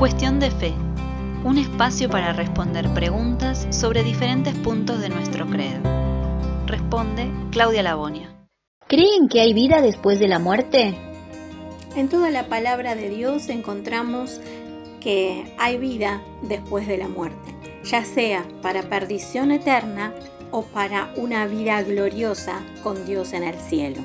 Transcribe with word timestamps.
Cuestión 0.00 0.40
de 0.40 0.50
fe. 0.50 0.72
Un 1.44 1.58
espacio 1.58 2.08
para 2.08 2.32
responder 2.32 2.88
preguntas 2.94 3.66
sobre 3.68 4.02
diferentes 4.02 4.54
puntos 4.54 4.98
de 4.98 5.10
nuestro 5.10 5.46
credo. 5.46 5.82
Responde 6.66 7.30
Claudia 7.50 7.82
Labonia. 7.82 8.34
¿Creen 8.88 9.28
que 9.28 9.42
hay 9.42 9.52
vida 9.52 9.82
después 9.82 10.18
de 10.18 10.26
la 10.26 10.38
muerte? 10.38 10.94
En 11.96 12.08
toda 12.08 12.30
la 12.30 12.46
palabra 12.48 12.94
de 12.94 13.10
Dios 13.10 13.50
encontramos 13.50 14.40
que 15.02 15.54
hay 15.58 15.76
vida 15.76 16.22
después 16.40 16.88
de 16.88 16.96
la 16.96 17.08
muerte, 17.08 17.54
ya 17.84 18.02
sea 18.02 18.46
para 18.62 18.84
perdición 18.84 19.50
eterna 19.50 20.14
o 20.50 20.62
para 20.62 21.12
una 21.16 21.46
vida 21.46 21.82
gloriosa 21.82 22.62
con 22.82 23.04
Dios 23.04 23.34
en 23.34 23.44
el 23.44 23.56
cielo. 23.56 24.00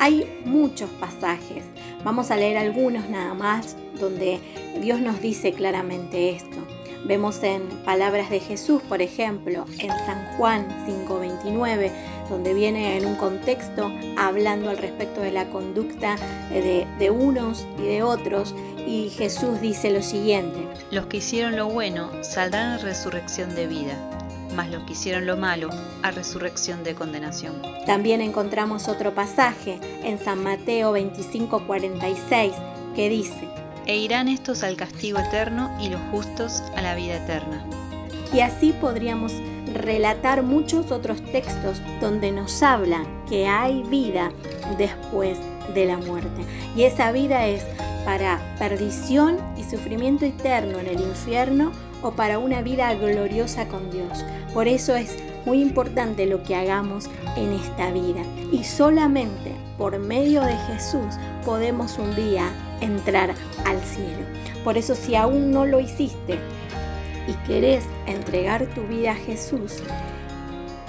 Hay 0.00 0.42
muchos 0.44 0.88
pasajes, 0.90 1.64
vamos 2.04 2.30
a 2.30 2.36
leer 2.36 2.56
algunos 2.56 3.08
nada 3.08 3.34
más, 3.34 3.76
donde 3.98 4.38
Dios 4.80 5.00
nos 5.00 5.20
dice 5.20 5.52
claramente 5.52 6.30
esto. 6.30 6.56
Vemos 7.04 7.42
en 7.42 7.62
palabras 7.84 8.30
de 8.30 8.38
Jesús, 8.38 8.82
por 8.82 9.02
ejemplo, 9.02 9.64
en 9.78 9.88
San 9.88 10.36
Juan 10.36 10.66
5:29, 10.86 11.90
donde 12.28 12.54
viene 12.54 12.96
en 12.96 13.06
un 13.06 13.16
contexto 13.16 13.90
hablando 14.16 14.70
al 14.70 14.78
respecto 14.78 15.20
de 15.20 15.32
la 15.32 15.48
conducta 15.50 16.16
de, 16.50 16.86
de, 16.98 17.10
unos 17.10 17.66
y 17.78 17.82
de 17.82 18.02
otros, 18.02 18.54
y 18.86 19.10
Jesús 19.10 19.60
dice 19.60 19.90
lo 19.90 20.02
siguiente. 20.02 20.58
Los 20.90 21.06
que 21.06 21.18
hicieron 21.18 21.56
lo 21.56 21.68
bueno 21.68 22.10
saldrán 22.22 22.74
a 22.74 22.78
resurrección 22.78 23.54
de 23.54 23.66
vida, 23.66 24.17
mas 24.54 24.70
los 24.70 24.82
que 24.84 24.92
hicieron 24.92 25.26
lo 25.26 25.36
malo 25.36 25.70
a 26.02 26.10
resurrección 26.10 26.84
de 26.84 26.94
condenación. 26.94 27.60
También 27.86 28.20
encontramos 28.20 28.88
otro 28.88 29.14
pasaje 29.14 29.78
en 30.02 30.18
San 30.18 30.42
Mateo 30.42 30.92
25:46 30.92 32.52
que 32.94 33.08
dice, 33.08 33.48
e 33.86 33.96
irán 33.96 34.28
estos 34.28 34.62
al 34.62 34.76
castigo 34.76 35.18
eterno 35.18 35.70
y 35.80 35.88
los 35.88 36.00
justos 36.10 36.62
a 36.76 36.82
la 36.82 36.94
vida 36.94 37.16
eterna. 37.16 37.64
Y 38.32 38.40
así 38.40 38.72
podríamos 38.72 39.32
relatar 39.72 40.42
muchos 40.42 40.90
otros 40.90 41.22
textos 41.32 41.80
donde 42.00 42.30
nos 42.30 42.62
habla 42.62 43.04
que 43.28 43.46
hay 43.46 43.82
vida 43.84 44.30
después 44.76 45.38
de 45.74 45.86
la 45.86 45.96
muerte. 45.96 46.42
Y 46.76 46.82
esa 46.82 47.12
vida 47.12 47.46
es 47.46 47.64
para 48.04 48.40
perdición 48.58 49.38
y 49.56 49.64
sufrimiento 49.64 50.24
eterno 50.24 50.78
en 50.78 50.86
el 50.86 51.00
infierno 51.00 51.72
o 52.02 52.12
para 52.12 52.38
una 52.38 52.62
vida 52.62 52.92
gloriosa 52.94 53.66
con 53.68 53.90
Dios. 53.90 54.24
Por 54.54 54.68
eso 54.68 54.94
es 54.94 55.16
muy 55.44 55.62
importante 55.62 56.26
lo 56.26 56.42
que 56.42 56.56
hagamos 56.56 57.08
en 57.36 57.52
esta 57.52 57.90
vida. 57.90 58.22
Y 58.52 58.64
solamente 58.64 59.52
por 59.76 59.98
medio 59.98 60.42
de 60.42 60.56
Jesús 60.56 61.16
podemos 61.44 61.98
un 61.98 62.14
día 62.14 62.50
entrar 62.80 63.34
al 63.64 63.80
cielo. 63.80 64.26
Por 64.64 64.76
eso 64.76 64.94
si 64.94 65.14
aún 65.14 65.50
no 65.50 65.66
lo 65.66 65.80
hiciste 65.80 66.38
y 67.26 67.32
querés 67.46 67.84
entregar 68.06 68.66
tu 68.74 68.82
vida 68.82 69.12
a 69.12 69.14
Jesús, 69.14 69.82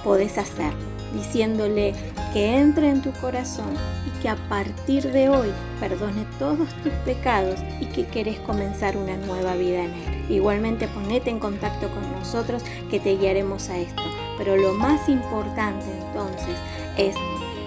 podés 0.04 0.38
hacerlo, 0.38 0.78
diciéndole 1.14 1.94
que 2.32 2.58
entre 2.58 2.90
en 2.90 3.02
tu 3.02 3.12
corazón 3.12 3.74
y 4.06 4.22
que 4.22 4.28
a 4.28 4.36
partir 4.48 5.10
de 5.12 5.28
hoy 5.28 5.48
perdone 5.78 6.26
todos 6.38 6.68
tus 6.82 6.92
pecados 7.04 7.60
y 7.80 7.86
que 7.86 8.06
querés 8.06 8.38
comenzar 8.40 8.96
una 8.96 9.16
nueva 9.16 9.54
vida 9.54 9.84
en 9.84 9.90
Él. 9.92 10.19
Igualmente 10.30 10.88
ponete 10.88 11.28
en 11.28 11.40
contacto 11.40 11.88
con 11.88 12.10
nosotros 12.12 12.62
que 12.90 13.00
te 13.00 13.16
guiaremos 13.16 13.68
a 13.68 13.78
esto. 13.78 14.02
Pero 14.38 14.56
lo 14.56 14.72
más 14.74 15.08
importante 15.08 15.86
entonces 16.06 16.56
es 16.96 17.14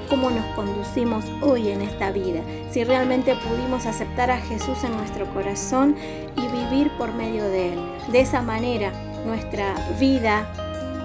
cómo 0.10 0.30
nos 0.30 0.46
conducimos 0.56 1.26
hoy 1.42 1.70
en 1.70 1.82
esta 1.82 2.12
vida, 2.12 2.42
si 2.72 2.84
realmente 2.84 3.36
pudimos 3.36 3.86
aceptar 3.86 4.32
a 4.32 4.38
Jesús 4.38 4.84
en 4.84 4.96
nuestro 4.96 5.26
corazón 5.34 5.96
y 6.36 6.42
vivir 6.42 6.92
por 6.98 7.14
medio 7.14 7.44
de 7.46 7.74
Él. 7.74 7.80
De 8.12 8.22
esa 8.22 8.42
manera, 8.42 8.92
nuestra 9.26 9.74
vida 10.00 10.48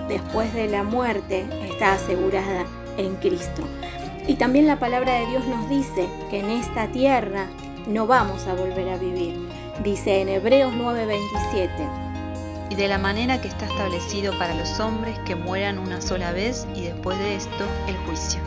después 0.09 0.53
de 0.55 0.69
la 0.69 0.83
muerte 0.83 1.47
está 1.71 1.95
asegurada 1.95 2.65
en 2.97 3.15
Cristo. 3.17 3.63
Y 4.27 4.35
también 4.35 4.67
la 4.67 4.79
palabra 4.79 5.15
de 5.15 5.27
Dios 5.27 5.47
nos 5.47 5.69
dice 5.71 6.09
que 6.31 6.41
en 6.41 6.51
esta 6.51 6.89
tierra 6.89 7.47
no 7.87 8.07
vamos 8.07 8.47
a 8.47 8.55
volver 8.55 8.91
a 8.91 8.99
vivir. 8.99 9.39
Dice 9.83 10.21
en 10.21 10.29
Hebreos 10.29 10.73
9:27. 10.75 11.71
Y 12.71 12.75
de 12.75 12.89
la 12.89 12.99
manera 12.99 13.41
que 13.41 13.47
está 13.47 13.67
establecido 13.67 14.37
para 14.37 14.55
los 14.55 14.81
hombres 14.81 15.17
que 15.21 15.37
mueran 15.37 15.79
una 15.79 16.01
sola 16.01 16.33
vez 16.33 16.67
y 16.75 16.83
después 16.83 17.17
de 17.19 17.37
esto 17.37 17.65
el 17.87 17.97
juicio. 17.99 18.41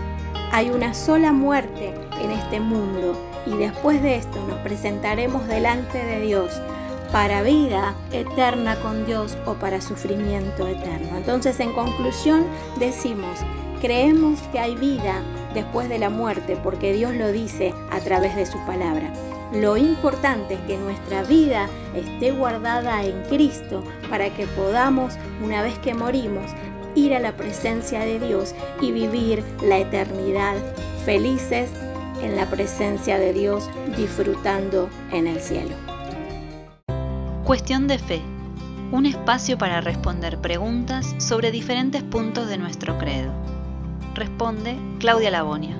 Hay 0.51 0.69
una 0.69 0.93
sola 0.93 1.31
muerte 1.31 1.93
en 2.21 2.31
este 2.31 2.59
mundo 2.59 3.17
y 3.45 3.55
después 3.55 4.03
de 4.03 4.17
esto 4.17 4.45
nos 4.45 4.59
presentaremos 4.59 5.47
delante 5.47 6.03
de 6.03 6.19
Dios 6.19 6.61
para 7.13 7.41
vida 7.43 7.95
eterna 8.11 8.75
con 8.81 9.05
Dios 9.05 9.37
o 9.45 9.53
para 9.53 9.79
sufrimiento 9.79 10.67
eterno. 10.67 11.17
Entonces, 11.17 11.59
en 11.61 11.71
conclusión, 11.71 12.45
decimos, 12.77 13.39
creemos 13.79 14.39
que 14.51 14.59
hay 14.59 14.75
vida 14.75 15.21
después 15.53 15.87
de 15.87 15.97
la 15.97 16.09
muerte 16.09 16.57
porque 16.61 16.93
Dios 16.93 17.15
lo 17.15 17.31
dice 17.31 17.73
a 17.89 17.99
través 18.01 18.35
de 18.35 18.45
su 18.45 18.57
palabra. 18.65 19.11
Lo 19.53 19.75
importante 19.75 20.53
es 20.53 20.61
que 20.61 20.77
nuestra 20.77 21.23
vida 21.23 21.67
esté 21.93 22.31
guardada 22.31 23.03
en 23.03 23.21
Cristo 23.23 23.83
para 24.09 24.29
que 24.29 24.47
podamos, 24.47 25.15
una 25.43 25.61
vez 25.61 25.77
que 25.79 25.93
morimos, 25.93 26.51
ir 26.95 27.13
a 27.13 27.19
la 27.19 27.35
presencia 27.35 27.99
de 27.99 28.19
Dios 28.19 28.55
y 28.81 28.93
vivir 28.93 29.43
la 29.61 29.77
eternidad 29.77 30.55
felices 31.05 31.69
en 32.21 32.37
la 32.37 32.45
presencia 32.45 33.17
de 33.17 33.33
Dios, 33.33 33.69
disfrutando 33.97 34.89
en 35.11 35.27
el 35.27 35.41
cielo. 35.41 35.75
Cuestión 37.43 37.87
de 37.87 37.97
fe. 37.99 38.21
Un 38.91 39.05
espacio 39.05 39.57
para 39.57 39.81
responder 39.81 40.37
preguntas 40.37 41.15
sobre 41.17 41.51
diferentes 41.51 42.03
puntos 42.03 42.47
de 42.47 42.57
nuestro 42.57 42.97
credo. 42.97 43.33
Responde 44.15 44.77
Claudia 44.99 45.31
Labonia. 45.31 45.75